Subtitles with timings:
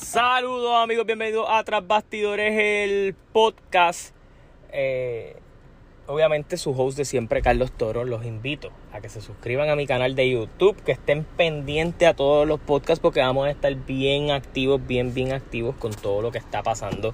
[0.00, 4.14] Saludos amigos, bienvenidos a Tras Bastidores, el podcast.
[4.72, 5.36] Eh,
[6.06, 9.88] obviamente su host de siempre, Carlos Toro, los invito a que se suscriban a mi
[9.88, 14.30] canal de YouTube, que estén pendientes a todos los podcasts porque vamos a estar bien
[14.30, 17.12] activos, bien, bien activos con todo lo que está pasando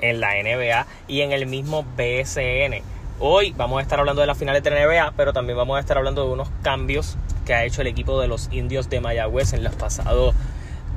[0.00, 2.82] en la NBA y en el mismo BSN.
[3.20, 5.80] Hoy vamos a estar hablando de las finales de la NBA, pero también vamos a
[5.80, 9.52] estar hablando de unos cambios que ha hecho el equipo de los indios de Mayagüez
[9.52, 10.34] en los pasados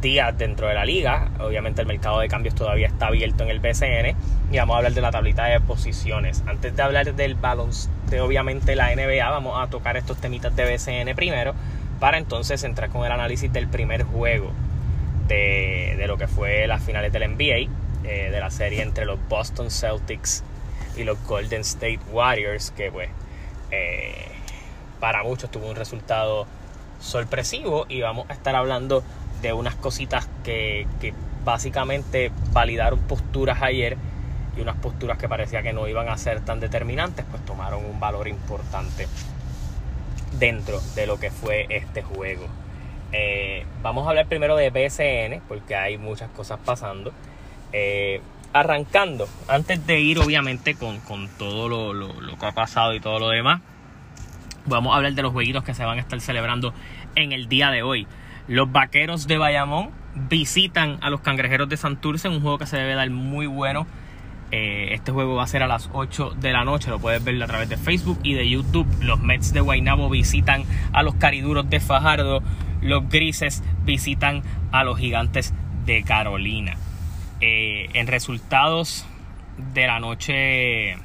[0.01, 1.29] días dentro de la liga.
[1.39, 4.15] Obviamente el mercado de cambios todavía está abierto en el BCN
[4.51, 6.43] y vamos a hablar de la tablita de posiciones.
[6.47, 10.65] Antes de hablar del balance de obviamente la NBA, vamos a tocar estos temitas de
[10.65, 11.53] BCN primero
[11.99, 14.51] para entonces entrar con el análisis del primer juego
[15.27, 17.69] de, de lo que fue las finales del NBA,
[18.03, 20.43] eh, de la serie entre los Boston Celtics
[20.97, 23.09] y los Golden State Warriors, que pues
[23.71, 24.25] eh,
[24.99, 26.47] para muchos tuvo un resultado
[26.99, 29.03] sorpresivo y vamos a estar hablando
[29.41, 33.97] de unas cositas que, que básicamente validaron posturas ayer
[34.57, 37.99] y unas posturas que parecía que no iban a ser tan determinantes, pues tomaron un
[37.99, 39.07] valor importante
[40.37, 42.47] dentro de lo que fue este juego.
[43.11, 47.11] Eh, vamos a hablar primero de BCN, porque hay muchas cosas pasando.
[47.73, 48.21] Eh,
[48.51, 52.99] arrancando, antes de ir obviamente con, con todo lo, lo, lo, que ha pasado y
[52.99, 53.61] todo lo demás,
[54.65, 56.73] vamos a hablar de los jueguitos que se van a estar celebrando
[57.15, 58.07] en el día de hoy.
[58.49, 59.91] Los vaqueros de Bayamón
[60.27, 63.85] visitan a los cangrejeros de Santurce, un juego que se debe dar muy bueno.
[64.51, 67.41] Eh, este juego va a ser a las 8 de la noche, lo puedes ver
[67.43, 68.87] a través de Facebook y de YouTube.
[69.03, 72.41] Los Mets de Guaynabo visitan a los cariduros de Fajardo.
[72.81, 75.53] Los grises visitan a los gigantes
[75.85, 76.75] de Carolina.
[77.41, 79.05] Eh, en resultados
[79.75, 80.97] de la noche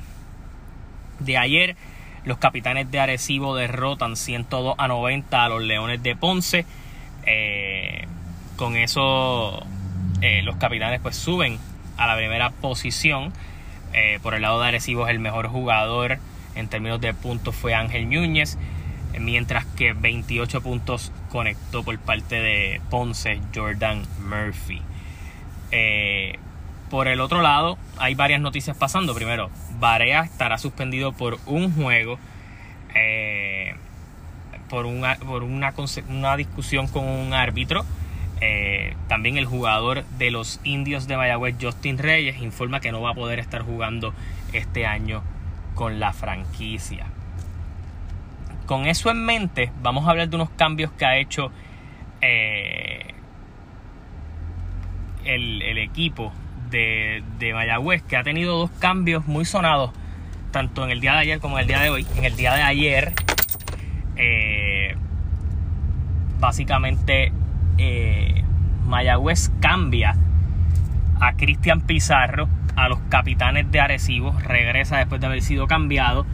[1.18, 1.76] de ayer,
[2.24, 6.64] los capitanes de Arecibo derrotan 102 a 90 a los Leones de Ponce.
[7.26, 8.06] Eh,
[8.56, 9.64] con eso,
[10.20, 11.58] eh, los capitanes pues suben
[11.96, 13.32] a la primera posición.
[13.92, 16.18] Eh, por el lado de Arecibo el mejor jugador
[16.56, 18.58] en términos de puntos fue Ángel Núñez,
[19.18, 24.82] mientras que 28 puntos conectó por parte de Ponce Jordan Murphy.
[26.90, 29.14] Por el otro lado, hay varias noticias pasando.
[29.14, 29.50] Primero,
[29.80, 32.18] Barea estará suspendido por un juego,
[34.74, 35.72] por, una, por una,
[36.08, 37.84] una, discusión con un árbitro.
[38.40, 43.10] Eh, también el jugador de los indios de Mayagüez, Justin Reyes, informa que no va
[43.10, 44.12] a poder estar jugando
[44.52, 45.22] este año
[45.76, 47.06] con la franquicia.
[48.66, 51.52] Con eso en mente, vamos a hablar de unos cambios que ha hecho
[52.20, 53.14] eh,
[55.24, 56.32] el, el, equipo
[56.70, 59.92] de, de, Mayagüez, que ha tenido dos cambios muy sonados,
[60.50, 62.04] tanto en el día de ayer como en el día de hoy.
[62.16, 63.12] En el día de ayer,
[64.16, 64.53] eh,
[66.40, 67.32] básicamente,
[67.78, 68.44] eh,
[68.86, 70.16] Mayagüez cambia
[71.20, 76.26] a Cristian Pizarro a los capitanes de Arecibo, regresa después de haber sido cambiado.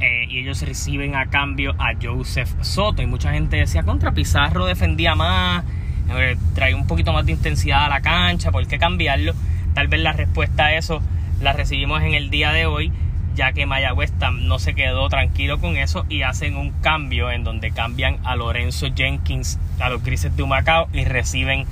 [0.00, 3.00] Eh, y ellos reciben a cambio a Joseph Soto.
[3.00, 5.64] Y mucha gente decía, contra Pizarro defendía más,
[6.10, 9.32] eh, trae un poquito más de intensidad a la cancha, ¿por qué cambiarlo?
[9.72, 11.00] Tal vez la respuesta a eso
[11.40, 12.92] la recibimos en el día de hoy,
[13.34, 17.72] ya que Mayagüez no se quedó tranquilo con eso y hacen un cambio en donde
[17.72, 21.66] cambian a Lorenzo Jenkins a los Grises de Humacao y reciben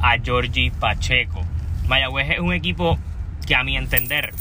[0.00, 1.42] a Georgie Pacheco.
[1.86, 2.98] Mayagüez es un equipo
[3.46, 4.32] que a mi entender,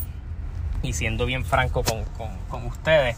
[0.83, 3.17] y siendo bien franco con, con, con ustedes,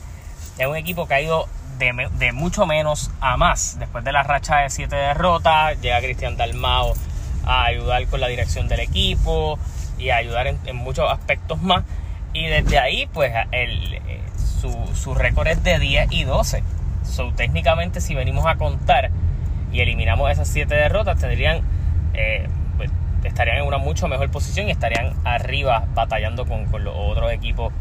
[0.57, 1.47] es un equipo que ha ido
[1.79, 3.77] de, de, mucho menos a más.
[3.79, 6.93] Después de la racha de siete derrotas, llega Cristian Dalmao
[7.45, 9.57] a ayudar con la dirección del equipo
[9.97, 11.83] y a ayudar en, en muchos aspectos más.
[12.33, 14.21] Y desde ahí, pues, el, eh,
[14.61, 16.63] su, su récord es de 10 y 12.
[17.03, 19.09] So, técnicamente, si venimos a contar
[19.71, 21.61] y eliminamos esas siete derrotas, tendrían,
[22.13, 22.47] eh,
[22.77, 22.91] pues,
[23.23, 27.73] estarían en una mucho mejor posición y estarían arriba batallando con, con los otros equipos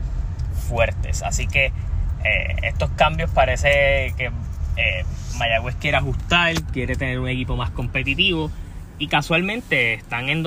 [0.69, 1.23] fuertes.
[1.23, 4.31] Así que eh, estos cambios parece que
[4.77, 5.05] eh,
[5.39, 8.51] Mayagüez quiere ajustar, quiere tener un equipo más competitivo
[8.99, 10.43] y casualmente están en,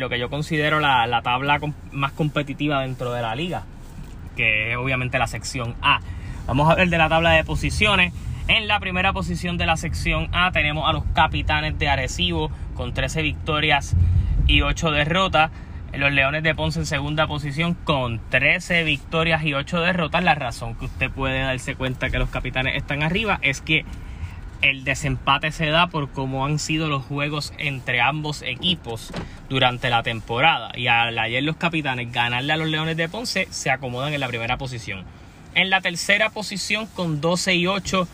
[0.00, 1.60] lo que yo considero la, la tabla
[1.92, 3.64] más competitiva dentro de la liga,
[4.36, 6.00] que es obviamente la sección A.
[6.46, 8.12] Vamos a ver de la tabla de posiciones.
[8.48, 12.92] En la primera posición de la sección A tenemos a los capitanes de Arecibo con
[12.92, 13.96] 13 victorias
[14.46, 15.50] y 8 derrotas.
[15.94, 20.24] Los Leones de Ponce en segunda posición con 13 victorias y 8 derrotas.
[20.24, 23.84] La razón que usted puede darse cuenta que los capitanes están arriba es que
[24.64, 29.12] el desempate se da por cómo han sido los juegos entre ambos equipos
[29.50, 30.72] durante la temporada.
[30.74, 34.28] Y al ayer los capitanes ganarle a los Leones de Ponce se acomodan en la
[34.28, 35.04] primera posición.
[35.54, 38.08] En la tercera posición con 12 y 8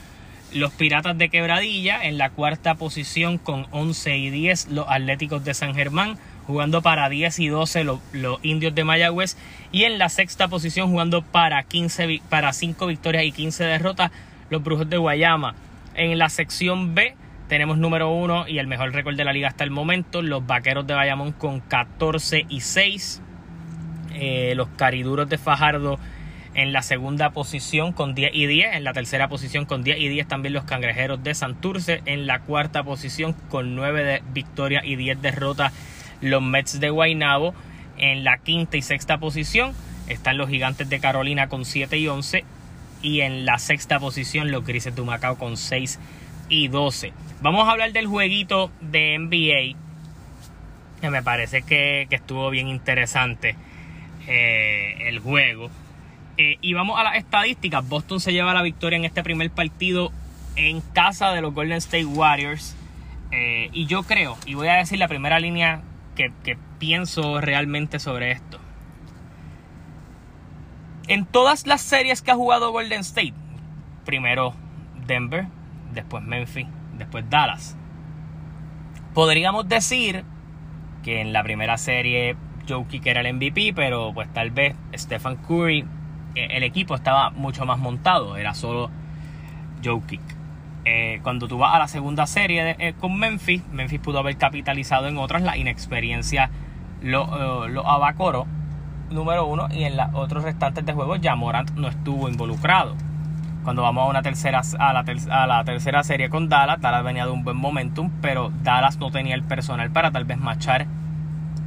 [0.52, 5.54] los Piratas de Quebradilla en la cuarta posición con 11 y 10 los Atléticos de
[5.54, 6.18] San Germán
[6.48, 8.00] jugando para 10 y 12 los,
[8.42, 9.36] Indios de Mayagüez
[9.70, 14.10] y en la sexta posición jugando para 15 para 5 victorias y 15 derrotas
[14.50, 15.54] los Brujos de Guayama.
[15.94, 17.16] En la sección B
[17.48, 20.86] tenemos número 1 y el mejor récord de la liga hasta el momento, los Vaqueros
[20.86, 23.22] de Bayamón con 14 y 6.
[24.14, 25.98] Eh, los Cariduros de Fajardo
[26.54, 30.08] en la segunda posición con 10 y 10, en la tercera posición con 10 y
[30.08, 34.96] 10 también los Cangrejeros de Santurce, en la cuarta posición con 9 de victorias y
[34.96, 35.72] 10 derrotas
[36.20, 37.54] los Mets de Guaynabo,
[37.98, 39.72] en la quinta y sexta posición
[40.08, 42.44] están los Gigantes de Carolina con 7 y 11
[43.02, 45.98] y en la sexta posición los Grises de Macao con 6
[46.48, 47.12] y 12.
[47.40, 49.90] Vamos a hablar del jueguito de NBA
[51.00, 53.56] que me parece que, estuvo bien interesante
[54.26, 55.70] eh, el juego.
[56.36, 57.88] Eh, y vamos a las estadísticas.
[57.88, 60.12] Boston se lleva la victoria en este primer partido
[60.56, 62.76] en casa de los Golden State Warriors.
[63.32, 65.82] Eh, y yo creo, y voy a decir la primera línea
[66.16, 68.58] que, que pienso realmente sobre esto.
[71.10, 73.34] En todas las series que ha jugado Golden State,
[74.04, 74.54] primero
[75.08, 75.48] Denver,
[75.92, 76.68] después Memphis,
[76.98, 77.76] después Dallas.
[79.12, 80.24] Podríamos decir
[81.02, 82.36] que en la primera serie
[82.68, 85.84] Jokic era el MVP, pero pues tal vez Stephen Curry
[86.36, 88.88] eh, el equipo estaba mucho más montado, era solo
[89.84, 90.22] Joe Kick.
[90.84, 95.08] Eh, cuando tú vas a la segunda serie eh, con Memphis, Memphis pudo haber capitalizado
[95.08, 96.50] en otras, la inexperiencia
[97.02, 98.46] lo, lo abacoro,
[99.10, 102.94] número uno, y en los otros restantes de juego ya Morant no estuvo involucrado.
[103.64, 107.26] Cuando vamos a una tercera a la, a la tercera serie con Dallas, Dallas venía
[107.26, 110.86] de un buen momentum, pero Dallas no tenía el personal para tal vez machar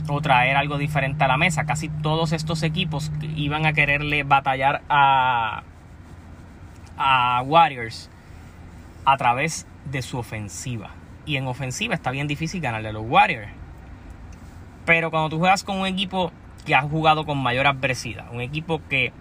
[0.07, 1.65] o traer algo diferente a la mesa.
[1.65, 5.63] Casi todos estos equipos iban a quererle batallar a,
[6.97, 8.09] a Warriors
[9.05, 10.89] a través de su ofensiva.
[11.25, 13.49] Y en ofensiva está bien difícil ganarle a los Warriors.
[14.85, 16.31] Pero cuando tú juegas con un equipo
[16.63, 19.11] que ha jugado con mayor adversidad, un equipo que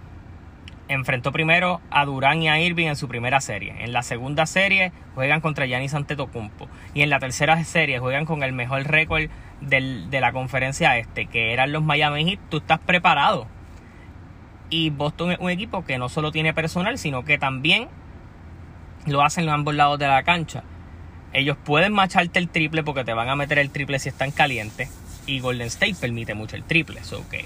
[0.88, 3.74] enfrentó primero a Durán y a Irving en su primera serie.
[3.84, 6.68] En la segunda serie juegan contra Giannis Antetokounmpo.
[6.94, 9.28] Y en la tercera serie juegan con el mejor récord
[9.60, 12.40] de la conferencia este, que eran los Miami Heat.
[12.48, 13.46] Tú estás preparado.
[14.70, 17.88] Y Boston es un equipo que no solo tiene personal, sino que también
[19.06, 20.64] lo hacen los ambos lados de la cancha.
[21.32, 25.01] Ellos pueden macharte el triple porque te van a meter el triple si están calientes.
[25.26, 27.02] Y Golden State permite mucho el triple.
[27.04, 27.44] So que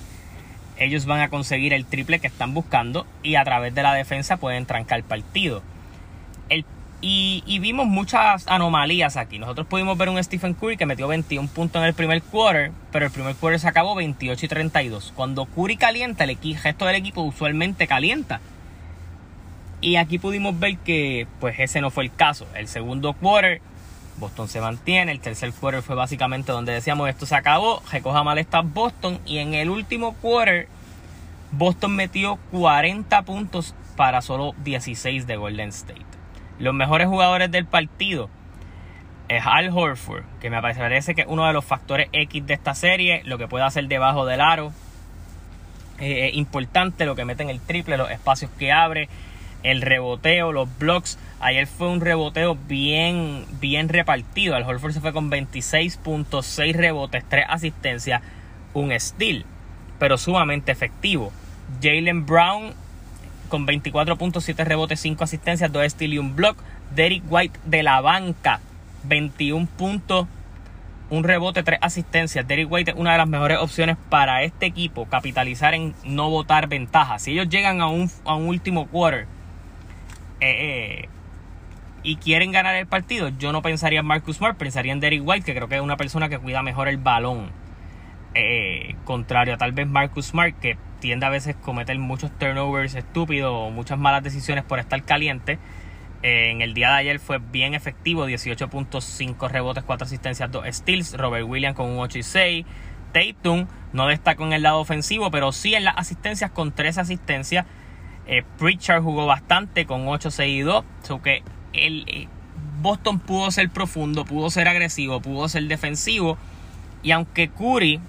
[0.78, 4.37] ellos van a conseguir el triple que están buscando y a través de la defensa
[4.37, 5.62] pueden trancar el partido.
[7.08, 9.38] y, vimos muchas anomalías aquí.
[9.38, 13.06] Nosotros pudimos ver un Stephen Curry que metió 21 puntos en el primer quarter, pero
[13.06, 15.12] el primer quarter se acabó 28 y 32.
[15.14, 18.40] Cuando Curry calienta, el, gesto del equipo usualmente calienta.
[19.81, 22.49] Y aquí pudimos ver que pues ese no fue el caso.
[22.55, 23.61] El segundo quarter,
[24.19, 25.13] Boston se mantiene.
[25.13, 27.83] El tercer quarter fue básicamente donde decíamos esto se acabó.
[27.91, 29.21] Recoja malestar Boston.
[29.27, 30.69] Y en el último quarter,
[31.53, 36.05] Boston metió 40 puntos para solo 16 de Golden State.
[36.59, 38.31] Los mejores jugadores del partido
[39.29, 42.75] es Al Horford, que me parece que es uno de los factores X de esta
[42.75, 44.73] serie, lo que puede hacer debajo del aro.
[45.99, 49.09] Eh, importante lo que mete en el triple, los espacios que abre,
[49.67, 51.19] el reboteo, los blocks.
[51.41, 54.55] Ayer fue un reboteo bien, bien repartido.
[54.55, 58.23] Al Horford se fue con 26.6 rebotes, 3 asistencias,
[58.75, 59.44] un steal,
[59.99, 61.32] pero sumamente efectivo.
[61.82, 62.75] Jalen Brown
[63.49, 66.56] con 24.7 rebotes, 5 asistencias, 2 steals y un block.
[66.94, 68.61] Derek White de la banca,
[69.03, 70.29] 21 puntos,
[71.11, 72.46] un rebote, 3 asistencias.
[72.46, 76.69] Derek White es una de las mejores opciones para este equipo capitalizar en no votar
[76.69, 77.19] ventaja.
[77.19, 79.27] Si ellos llegan a un, a un último quarter
[80.40, 81.08] eh, eh,
[82.02, 85.44] y quieren ganar el partido, yo no pensaría en Marcus Smart, pensaría en Derek White,
[85.44, 87.50] que creo que es una persona que cuida mejor el balón.
[88.34, 92.94] Eh, contrario a tal vez Marcus Smart, que tiende a veces a cometer muchos turnovers
[92.94, 95.58] estúpidos o muchas malas decisiones por estar caliente.
[96.22, 101.16] en el día de ayer fue bien efectivo, 18.5 rebotes, 4 asistencias, 2 steals.
[101.16, 102.66] Robert Williams con un 8 y 6.
[103.12, 107.66] Tatum no destacó en el lado ofensivo, pero sí en las asistencias con 3 asistencias
[108.27, 110.85] eh, Pritchard jugó bastante con 8 seguidos.
[111.03, 111.43] So que
[111.73, 112.29] el, eh,
[112.81, 116.37] Boston pudo ser profundo, pudo ser agresivo, pudo ser defensivo.
[117.03, 118.01] Y aunque Curry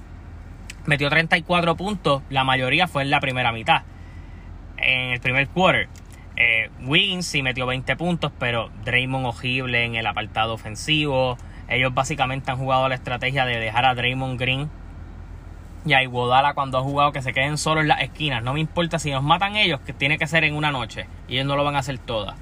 [0.86, 3.84] metió 34 puntos, la mayoría fue en la primera mitad.
[4.78, 5.88] En el primer quarter.
[6.36, 11.38] Eh, Wiggins sí metió 20 puntos, pero Draymond horrible en el apartado ofensivo.
[11.68, 14.70] Ellos básicamente han jugado la estrategia de dejar a Draymond Green
[15.90, 18.44] y a Iguodala cuando ha jugado que se queden solo en las esquinas.
[18.44, 21.08] No me importa si nos matan ellos, que tiene que ser en una noche.
[21.28, 22.36] Y ellos no lo van a hacer todas.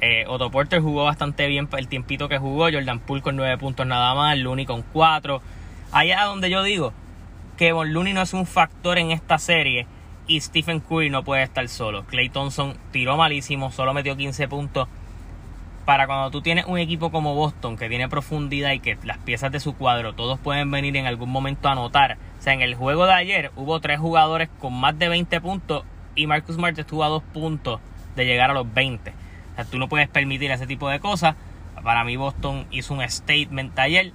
[0.00, 2.64] Eh, Otto Porter jugó bastante bien el tiempito que jugó.
[2.64, 4.36] Jordan Poole con 9 puntos nada más.
[4.36, 5.40] Looney con 4.
[5.92, 6.92] Allá donde yo digo
[7.56, 9.86] que Von Looney no es un factor en esta serie.
[10.26, 12.04] Y Stephen Curry no puede estar solo.
[12.04, 13.70] Clay Thompson tiró malísimo.
[13.70, 14.88] Solo metió 15 puntos.
[15.84, 19.52] Para cuando tú tienes un equipo como Boston que tiene profundidad y que las piezas
[19.52, 22.16] de su cuadro todos pueden venir en algún momento a anotar.
[22.38, 25.84] O sea, en el juego de ayer hubo tres jugadores con más de 20 puntos
[26.14, 27.80] y Marcus Smart estuvo a dos puntos
[28.16, 29.10] de llegar a los 20.
[29.10, 31.36] O sea, tú no puedes permitir ese tipo de cosas.
[31.82, 34.12] Para mí Boston hizo un statement ayer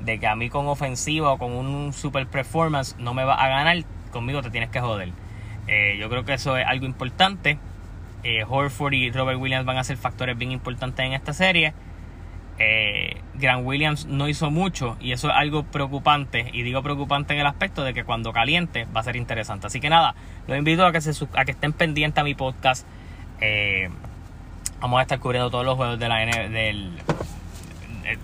[0.00, 3.48] de que a mí con ofensiva o con un super performance no me va a
[3.48, 5.12] ganar, conmigo te tienes que joder.
[5.66, 7.58] Eh, yo creo que eso es algo importante.
[8.22, 11.72] Eh, Horford y Robert Williams van a ser factores bien importantes en esta serie.
[12.58, 16.50] Eh, Grant Williams no hizo mucho y eso es algo preocupante.
[16.52, 19.66] Y digo preocupante en el aspecto de que cuando caliente va a ser interesante.
[19.66, 20.14] Así que nada,
[20.46, 20.98] los invito a que,
[21.34, 22.86] a que estén pendientes a mi podcast.
[23.40, 23.88] Eh,
[24.80, 26.98] vamos a estar cubriendo todos los juegos de la del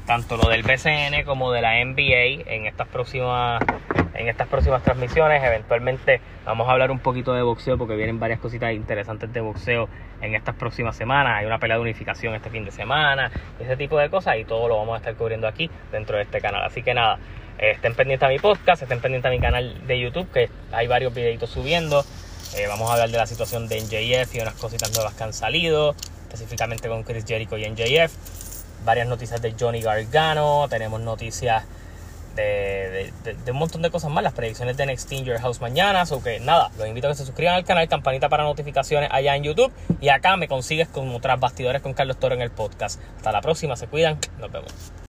[0.06, 3.62] tanto lo del BCN como de la NBA en estas próximas
[4.14, 5.42] en estas próximas transmisiones.
[5.42, 9.88] Eventualmente vamos a hablar un poquito de boxeo porque vienen varias cositas interesantes de boxeo
[10.20, 11.34] en estas próximas semanas.
[11.38, 14.68] Hay una pelea de unificación este fin de semana ese tipo de cosas y todo
[14.68, 16.64] lo vamos a estar cubriendo aquí dentro de este canal.
[16.64, 17.18] Así que nada
[17.58, 20.86] eh, estén pendientes a mi podcast estén pendientes a mi canal de YouTube que hay
[20.86, 22.04] varios videitos subiendo.
[22.56, 25.32] Eh, vamos a hablar de la situación de NJF y unas cositas nuevas que han
[25.32, 28.55] salido específicamente con Chris Jericho y NJF.
[28.86, 31.64] Varias noticias de Johnny Gargano, tenemos noticias
[32.36, 33.12] de,
[33.50, 36.04] un montón de cosas más, las predicciones de Next in Your House mañana.
[36.08, 39.34] O que nada, los invito a que se suscriban al canal, campanita para notificaciones allá
[39.34, 39.72] en YouTube.
[40.00, 43.00] Y acá me consigues con otras bastidores con Carlos Toro en el podcast.
[43.16, 44.72] Hasta la próxima, se cuidan, nos vemos.